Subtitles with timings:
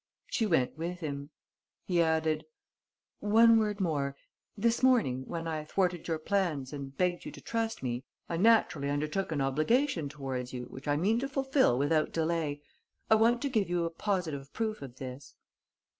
[0.25, 1.29] She went with him.
[1.85, 2.45] He added:
[3.19, 4.17] "One word more.
[4.57, 8.89] This morning, when I thwarted your plans and begged you to trust me, I naturally
[8.89, 12.63] undertook an obligation towards you which I mean to fulfill without delay.
[13.11, 15.35] I want to give you a positive proof of this."